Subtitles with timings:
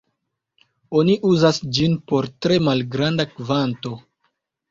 [1.01, 3.93] Oni uzas ĝin por tre malgranda kvanto.